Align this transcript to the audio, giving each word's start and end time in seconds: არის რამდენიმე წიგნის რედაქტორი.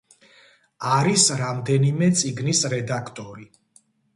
არის 0.95 1.27
რამდენიმე 1.43 2.09
წიგნის 2.23 2.63
რედაქტორი. 2.77 3.51